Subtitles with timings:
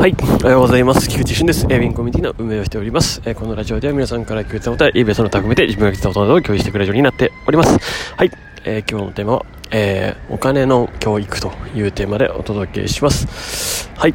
[0.00, 0.16] はい。
[0.18, 1.10] おはようございます。
[1.10, 1.66] 菊池俊です。
[1.68, 3.20] えー、ウィンコミュニティの運営をしております。
[3.26, 7.78] えー、このラジオでは皆さんから聞いたことや、イベントの匠で自分が聞いたことなどを共有してくれるようになっております。
[8.16, 8.30] はい。
[8.64, 13.90] えー、今日のテーマは、えー、お金の教育というテーマでお届けします。
[13.94, 14.14] はい。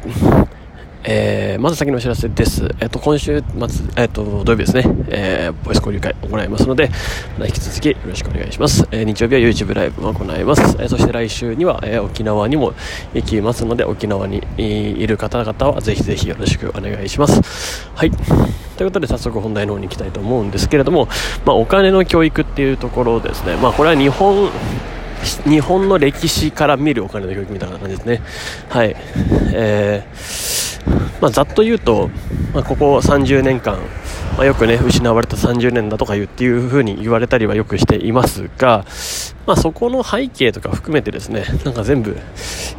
[1.08, 2.64] えー、まず先のお知らせです。
[2.80, 3.44] えっ、ー、と、今週末、
[3.94, 6.90] えっ、ー、と、土曜日ですね、えー、ボイス交流会行いますので、
[7.38, 8.88] 引き続きよろしくお願いします。
[8.90, 10.62] えー、日曜日は YouTube ライブも行います。
[10.80, 12.74] えー、そして来週には、えー、沖縄にも
[13.14, 17.88] 行きますので、沖縄にいる方々はぜひぜひよろしくお願いします。
[17.94, 18.10] はい。
[18.10, 21.06] ということで早速本題の方に行きたいと思うんですけれども、
[21.44, 23.54] まあ、お金の教育っていうところですね。
[23.54, 24.50] まあ、これは日本、
[25.44, 28.22] 日本の歴史から見るお金の教育みたいな感じですね。
[28.70, 28.96] はい。
[29.54, 30.55] えー
[31.20, 32.10] まあ、ざっと言うと、
[32.52, 33.78] まあ、ここ30年間、
[34.36, 38.84] まあ、よくね失われた30年だとか言うっていう風に言われたりはよくしていますが、
[39.46, 42.16] まあ、そこの背景とか含めてですねなんか全部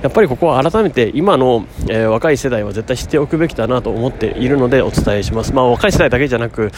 [0.02, 6.72] やっぱりここは改めて今の、えー、若い世代は絶対知っておくべきだなと思っているのでお伝えします、まあ、若い世代だけじゃなく、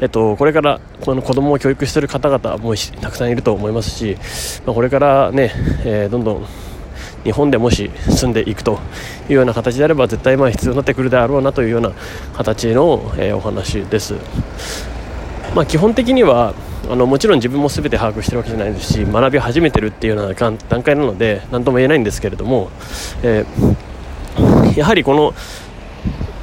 [0.00, 4.16] えっと、これからこの子供を教育している方々もたくさんいると思いますし、
[4.66, 5.52] まあ、これからね、
[5.84, 6.46] えー、どんどん
[7.24, 8.78] 日本でもし住んでいくと
[9.28, 11.92] いうような形であれば絶対まあ必要になってくるであろうなというような
[12.34, 14.14] 形の、え、お話です。
[15.54, 16.54] まあ、基本的には
[16.90, 22.70] あのもちろん自分も全て把握してるわけじゃないですし学び始めてるっていうような段階なので何とも言えないんですけれども、
[23.22, 25.32] えー、やはりこの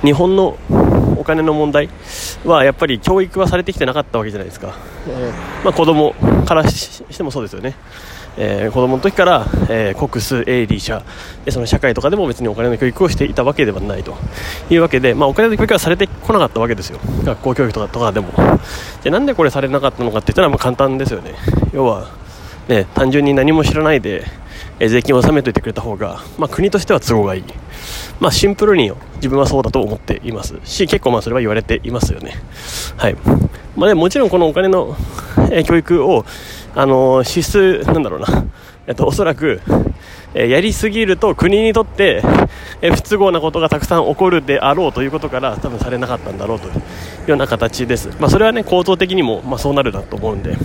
[0.01, 0.57] 日本の
[1.17, 1.89] お金の問題
[2.43, 4.75] はやっぱり教育はされてきてなかったわけじゃないですか、
[5.07, 6.15] えーまあ、子供
[6.45, 7.75] からしてもそうですよね
[8.37, 11.03] えー、子供の時から、えー、国数、営利者
[11.45, 14.15] でその社会とかでも別にお金の教育をしていたわけではないと。
[14.69, 16.99] いうわけで、まあ、お金の教育はされてこなかったわけですよ。
[17.23, 18.31] 学校教育とかとかでも
[19.03, 21.33] でなんでこれされなかったのかって言ったらまあ簡単ですよね。
[21.73, 22.09] 要は、
[22.67, 24.23] ね、単純に何も知らないで、
[24.79, 27.43] えー、税金を納めておいてくれた方が、まあ、国としては都合がいい、
[28.19, 30.55] まあ、シンプルに自分はそうだと思っています。
[30.63, 32.35] し結構まあそれは言われていますよね。
[32.97, 33.15] はい。
[33.75, 34.95] まあ、ね、もちろんこのお金の、
[35.51, 36.25] えー、教育を
[36.75, 38.45] あの支出なんだろうな、
[38.87, 39.61] えっと、おそらく、
[40.33, 42.23] えやりすぎると国にとって、
[42.81, 46.73] え不都合なことがたくさん起こるであろうということから多分されなかったんだろうという
[47.27, 50.55] ような形です、まあ、それはね構造的にも、まあ、そうなるだと思うんで。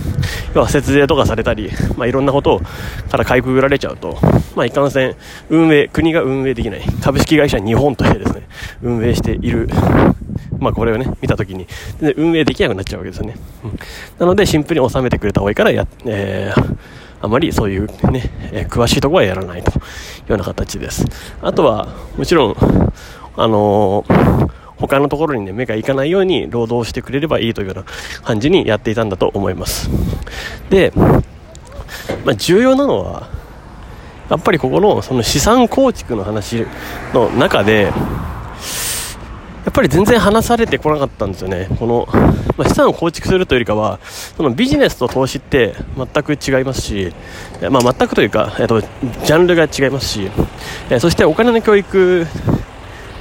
[0.53, 2.61] 要は節税とかされたり、まあ、いろんなこと
[3.11, 4.17] からかいくぐられちゃうと、
[4.55, 5.15] まあ、いかんせん
[5.49, 6.81] 運営国が運営できない。
[7.01, 8.47] 株式会社日本としてですね
[8.81, 9.69] 運営している
[10.59, 11.67] まあこれをね、見たときに、
[12.15, 13.35] 運営できなくなっちゃうわけですよね。
[13.63, 13.79] うん、
[14.19, 16.77] なので、シンプルに収めてくれた方がいいからや、えー、
[17.21, 21.05] あまりそういうね、えー、詳しいところはやらないというような形です。
[21.41, 21.87] あとは、
[22.17, 22.55] もちろん、
[23.35, 27.83] あのー、他のところにね、目がいかないように労働してくれればいいというような
[28.23, 29.89] 感じにやっていたんだと思います。
[30.69, 33.29] で、まあ、重要なのは、
[34.29, 36.67] やっぱりここのその資産構築の話
[37.13, 37.91] の中で、
[39.77, 41.67] ぱり全然話されてこなかったんですよね。
[41.77, 42.07] この、
[42.57, 47.13] まあ、資産を構築するというよりかは、そのビジネスと投資って全く違いますし、
[47.69, 50.31] まあ、全くというか、えっと、ジャンルが違いますし、
[50.89, 52.25] えそしてお金の教育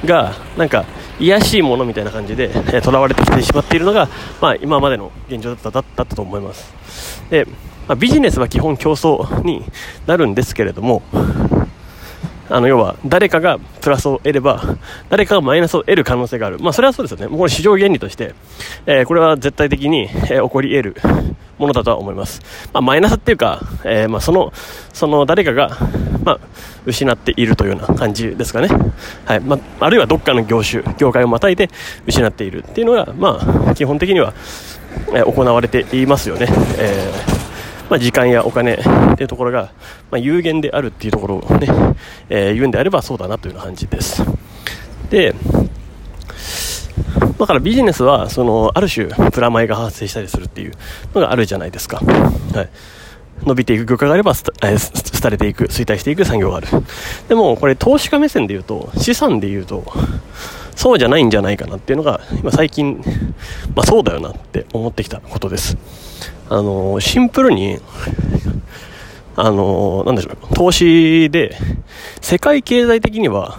[0.07, 0.87] が、なんか、
[1.21, 4.09] 癒しいものみたいな感じで、えー、囚われてきてしまっているのが、
[4.41, 7.23] まあ、今までの現状だっただったと思います。
[7.31, 7.47] で、
[7.87, 9.63] まあ、ビジネスは基本競争に
[10.07, 11.03] なるんですけれども、
[12.49, 14.77] あの要は誰かがプラスを得れば
[15.09, 18.35] 誰かがマイナスを得る可能性がある、まあ、それはそうですよね、もうこれ市場原理として、
[18.87, 20.97] えー、これは絶対的に、えー、起こり得る
[21.59, 22.41] ものだとは思います、
[22.73, 24.53] まあ、マイナスっていうか、えー、まあ、その
[24.93, 25.77] その誰かが、
[26.25, 26.41] まあ、
[26.85, 28.69] 失っているというような感じですかね、
[29.25, 29.41] はい。
[29.41, 31.69] まあ、るいはどっかの業種、業界をまたいで
[32.07, 34.33] 失っているっていうのが、まあ、基本的には、
[35.13, 36.47] え行われていますよね。
[36.79, 37.36] えー
[37.89, 38.77] まあ、時間やお金っ
[39.17, 39.73] ていうところが、
[40.11, 41.69] まあ、有限であるっていうところをね、
[42.29, 44.23] えー、言うんであればそうだなというような感じです。
[45.11, 45.35] で、
[47.39, 50.73] だからビジネスは、その、ある種、プラマイが発生したりするっていう
[51.15, 51.99] のがあるじゃないですか。
[51.99, 52.69] はい。
[53.45, 56.69] 伸びていく業界があれば、廃れていく、衰退していく産業がある。
[57.29, 59.85] でも、これ投資家目線で言うと、資産で言うと、
[60.75, 63.03] そうじゃないんじゃないかなっていうのが、今最近、
[63.75, 65.77] まあそうだよなって思ってきたことです。
[66.49, 67.79] あの、シンプルに、
[69.37, 71.57] あの、なんでしょう、投資で、
[72.21, 73.57] 世界経済的には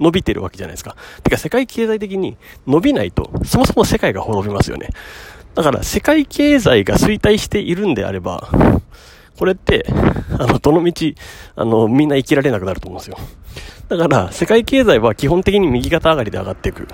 [0.00, 0.96] 伸びてるわけじゃないですか。
[1.22, 4.88] てか世界経済的に伸びないと、そもそも世界が滅びますよね。
[5.54, 8.48] だから世界経済が衰退しているんであれば、
[9.38, 9.86] これって、
[10.38, 11.12] あの、どの道、
[11.56, 13.18] あの、みんな生きられなくなると思うんですよ。
[13.88, 16.88] だから、世界経済は基本的に右肩上がりで上がっていく。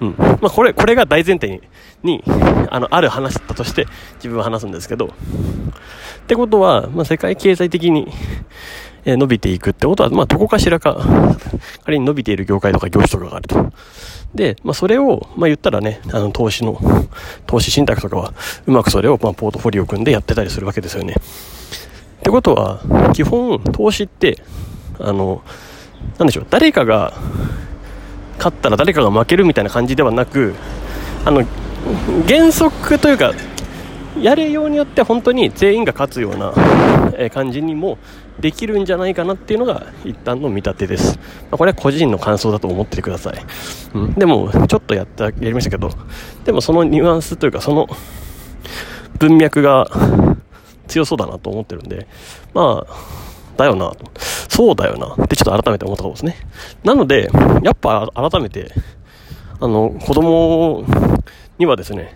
[0.00, 0.14] うん。
[0.18, 1.62] まあ、これ、これが大前提に、
[2.02, 2.24] に、
[2.70, 3.86] あの、ある話だとして、
[4.16, 5.10] 自分は話すんですけど、っ
[6.26, 8.08] てことは、まあ、世界経済的に、
[9.04, 11.00] え伸びていくってことは、まあ、どこかしらか、
[11.84, 13.72] 仮に伸びている業界とか業種とかがあると。
[14.34, 16.78] で、まあ、それを、まあ、言ったらね、あの、投資の、
[17.46, 18.34] 投資信託とかは、
[18.66, 21.14] うまくそれを、まあ、ポートフォリオ組んでやってたりするわけですよね。
[22.18, 22.80] ってことは、
[23.14, 24.42] 基本、投資って、
[24.98, 25.42] あの、
[26.18, 27.14] なんでしょう、誰かが、
[28.38, 30.54] 勝ったら誰かが負けるみたいな感じではなく、
[31.24, 31.44] あの、
[32.26, 33.32] 原則というか、
[34.20, 36.52] やるようによって本当に全員が勝つような
[37.30, 37.98] 感じにも
[38.40, 41.18] できるんじゃないかなっていうのが一旦の見立てです。
[41.18, 43.34] まあ、これは個人の感想だと思っててください。
[43.94, 45.90] うん、でも、ちょっとやった、やりましたけど、
[46.44, 47.88] でもそのニュアンスというかその
[49.18, 49.88] 文脈が
[50.86, 52.06] 強そうだなと思ってるんで、
[52.54, 52.94] まあ、
[53.58, 53.92] だよな。
[54.48, 56.36] そうだよなってちょっと改めて思ったことですね。
[56.84, 57.28] なので、
[57.62, 58.72] やっぱ改めて、
[59.60, 60.84] あの、子供
[61.58, 62.14] にはですね、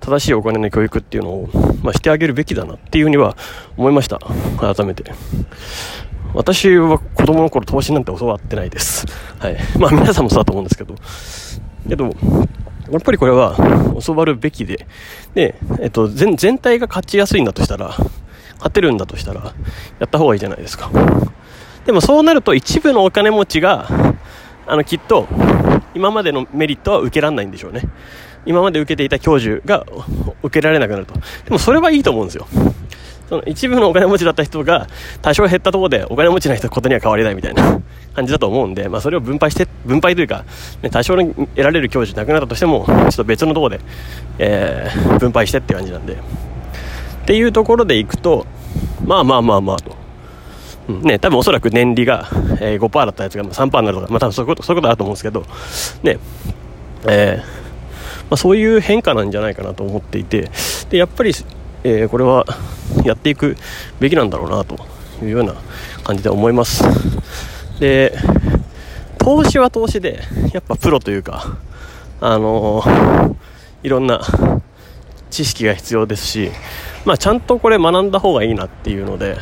[0.00, 1.48] 正しいお金の教育っていうのを、
[1.82, 3.36] まあ、してあげるべきだなっていうふうには
[3.76, 4.18] 思いました。
[4.58, 5.12] 改めて。
[6.34, 9.06] 私は子供の頃投資なんて教わってないです。
[9.38, 9.56] はい。
[9.78, 10.94] まあ皆さんもそうだと思うんですけど。
[11.88, 13.56] けど、やっぱりこれは
[14.04, 14.86] 教わるべきで、
[15.34, 17.94] で、えっと、全体が勝ちやすいんだとしたら、
[18.56, 19.54] 勝てるんだとしたら、
[19.98, 20.90] やった方がいいじゃないですか。
[21.86, 23.88] でもそうなると一部のお金持ちが、
[24.66, 25.26] あの、きっと、
[25.94, 27.82] 今までのメリットは受けられないんでしょうね。
[28.44, 29.86] 今まで受けていた教授が
[30.42, 31.14] 受けられなくなると。
[31.44, 32.46] でもそれはいいと思うんですよ。
[33.28, 34.88] その一部のお金持ちだった人が
[35.22, 37.80] 多少減ったところでお金持ちの人ことには変わりないみたいな
[38.14, 40.44] 感じだと思うんで、まあそれを分配して、分配というか、
[40.82, 43.80] ね、多少得られる教授なくなったとしても、ちょっと別のところで、
[44.38, 46.18] えー、分配してって感じなんで。
[47.22, 48.46] っていうところでいくと、
[49.04, 49.96] まあまあまあまあと。
[50.88, 52.28] うん、ね、多分おそらく年利が、
[52.60, 55.44] えー、5%だったやつが3%になるとか、まあ多分そういうこと、そういうことあると思うんですけど、
[56.02, 56.18] ね、
[57.08, 57.62] えー、
[58.32, 60.50] まあ、そういう変化なんじゃないかなと思っていて
[60.90, 61.32] でやっぱり、
[61.84, 62.46] えー、これは
[63.04, 63.56] やっていく
[64.00, 64.78] べきなんだろうなと
[65.22, 65.54] いうような
[66.04, 66.82] 感じで思います
[67.78, 68.16] で
[69.18, 70.20] 投資は投資で
[70.52, 71.58] やっぱプロというか
[72.20, 73.36] あのー、
[73.82, 74.20] いろんな
[75.32, 76.52] 知識が必要ですし、
[77.04, 79.36] まあ、ちゃんとこれ学んだ方がいいなっていうので、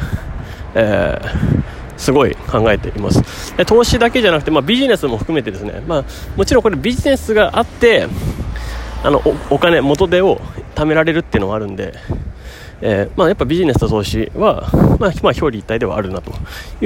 [0.74, 1.60] えー
[2.00, 3.54] すごい考えています。
[3.58, 6.04] で投資だけじゃなくて、まあ、ビジネスも含めてですね、まあ、
[6.34, 8.08] もちろんこれビジネスがあって
[9.04, 10.40] あのお金元手を
[10.74, 11.92] 貯められるっていうのはあるんで、
[12.80, 16.36] えー、まあ、やっぱビジネスと投資は、まあ、まあ、表裏一体ではあるなという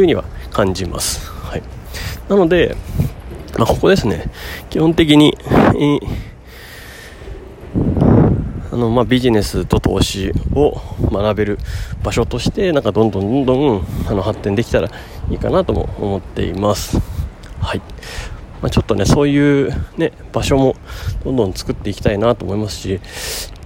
[0.01, 1.63] ふうには感じます、はい、
[2.29, 2.77] なので、
[3.57, 4.25] ま、ここですね。
[4.69, 6.01] 基本的に、えー、
[8.75, 10.81] あのまあ、ビジネスと投資を
[11.13, 11.59] 学べる
[12.03, 14.89] 場所としてなんかどんどんどんどんあの発展できたら
[15.31, 16.99] いいかなとも思っています。
[17.61, 17.79] はい。
[18.61, 20.75] まあ、ちょっとねそういう、ね、場所も
[21.23, 23.01] どんどん作っていきたいなと思いますし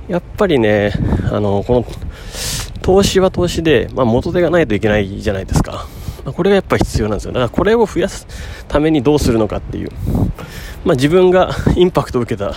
[0.09, 0.93] やっぱりね
[1.33, 1.85] あのこの
[2.83, 5.87] 投資は投資で、まあ、元手がないといけないじゃないですか、
[6.25, 7.33] ま、これがやっぱ必要なんですよ。
[7.33, 8.27] だからこれを増やす
[8.69, 9.91] ためにどうするのかっていう、
[10.85, 12.55] まあ、自分がインパクトを受けた、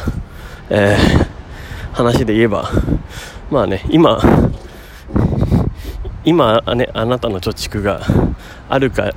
[0.70, 1.31] えー、
[1.94, 2.70] 話で言えば
[3.50, 4.22] まあね今
[6.24, 8.02] 今ねあなたの貯蓄が
[8.70, 9.12] あるか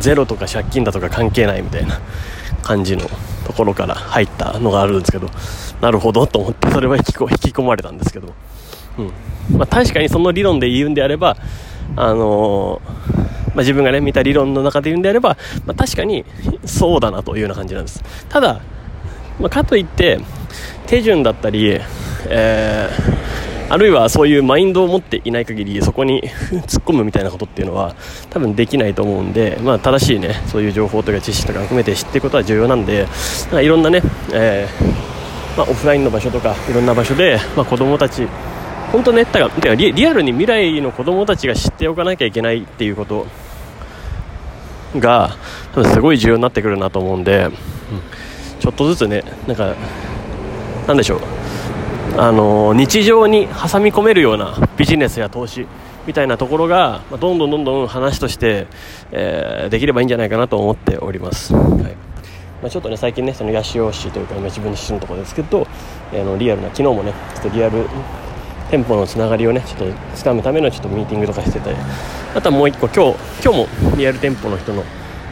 [0.00, 2.00] ゼロとか借金だとか関係ないみたいな
[2.62, 3.04] 感じの
[3.46, 5.28] ところから入ったのがあるんですけど
[5.80, 7.22] なるほどと思ってそれは引き引き
[7.52, 8.34] 込まれたんですけど、
[8.98, 9.02] う
[9.54, 9.56] ん。
[9.56, 11.36] まあ、確かにその理論で言うんであれば
[11.96, 16.24] あのー、まあ、自分がね見た理論の中で言うんであれば、まあ、確かに
[16.64, 18.02] そうだなというような感じなんです。
[18.28, 18.60] ただ、
[19.38, 20.20] まあ、かといって
[20.90, 21.78] 手順だったり、
[22.28, 23.20] えー
[23.70, 26.22] あるいはそういうマインドを持っていない限りそこに
[26.66, 27.94] 突っ込むみたいなことっていうのは
[28.28, 33.06] 多分できないと思うんで、まあ、正しいねそういう情報とか知識とか含めて知っていくことは重要なんで
[33.44, 38.26] なんかいろんなね、えー、まあ、オフラインの場所とかいろんな場所で、まあ、子供たち
[38.90, 43.24] 本当ねだからリリアルに未来の子供たちが知っておかなきゃいけないっていうこと
[44.98, 45.36] が
[45.76, 47.52] 多分すごい重要になってくるなと思うんで、うん、
[48.58, 49.76] ちょっとずつねなんか
[50.86, 51.20] なんでしょう
[52.16, 55.66] あの日常に挟み込めるようなビジネスや投資
[56.06, 58.66] みたいなところが、ま、どんどんどんどん話として、
[59.12, 61.54] えー、できればいいんじゃないかなと思っております。
[61.54, 62.10] はい
[62.62, 65.66] まあ、ちょっとね最近ねそのヤシオシというか自分自身のところですけど、
[66.12, 67.86] えー、のリアルな昨日もねちょっとリアル
[68.70, 69.84] 店舗のつながりをねちょっと
[70.16, 71.74] 掴むためのちょっとミーティングとかしてて
[72.34, 74.84] あとはもう一個今日今日もリアル店舗の人の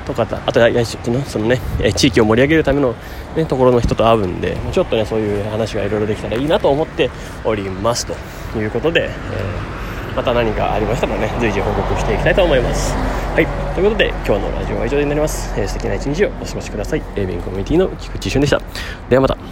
[0.08, 1.60] とかあと来週のそのね
[1.94, 2.94] 地域を盛り上げるための、
[3.36, 7.10] ね、ところの人と会うんでちょっとねそういう話がいろいろできたらいいなと思って
[7.44, 8.06] おります。
[8.06, 12.94] ということで、えー、また何かありましたらね随時報告していきたいと思います。
[12.94, 13.46] はい。
[13.74, 17.02] ということで今日のラジオは以上になります、えー、素敵な一日をお過ごしください。
[17.14, 18.60] A 便コミュニティの菊池俊でした。
[19.08, 19.47] ではまた。